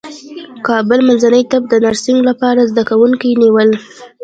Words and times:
کابل 0.67 0.99
منځني 1.07 1.41
طب 1.51 1.61
د 1.71 1.73
نرسنګ 1.83 2.19
لپاره 2.29 2.67
زدکوونکي 2.69 3.29
نیول 3.41 3.69